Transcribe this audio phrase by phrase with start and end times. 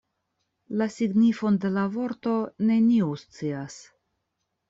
[0.81, 2.33] La signifon de la vorto
[2.71, 3.77] neniu scias.